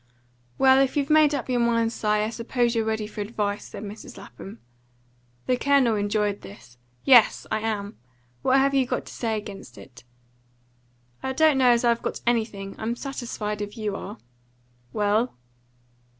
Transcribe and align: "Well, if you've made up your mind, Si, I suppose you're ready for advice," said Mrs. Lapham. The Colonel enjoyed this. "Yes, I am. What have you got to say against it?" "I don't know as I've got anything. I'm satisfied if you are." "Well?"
"Well, 0.57 0.79
if 0.81 0.97
you've 0.97 1.11
made 1.11 1.35
up 1.35 1.47
your 1.47 1.59
mind, 1.59 1.93
Si, 1.93 2.07
I 2.07 2.31
suppose 2.31 2.73
you're 2.73 2.83
ready 2.83 3.05
for 3.05 3.21
advice," 3.21 3.65
said 3.65 3.83
Mrs. 3.83 4.17
Lapham. 4.17 4.57
The 5.45 5.57
Colonel 5.57 5.95
enjoyed 5.95 6.41
this. 6.41 6.79
"Yes, 7.03 7.45
I 7.51 7.59
am. 7.59 7.99
What 8.41 8.57
have 8.57 8.73
you 8.73 8.87
got 8.87 9.05
to 9.05 9.13
say 9.13 9.37
against 9.37 9.77
it?" 9.77 10.03
"I 11.21 11.33
don't 11.33 11.59
know 11.59 11.69
as 11.69 11.85
I've 11.85 12.01
got 12.01 12.19
anything. 12.25 12.73
I'm 12.79 12.95
satisfied 12.95 13.61
if 13.61 13.77
you 13.77 13.95
are." 13.95 14.17
"Well?" 14.91 15.37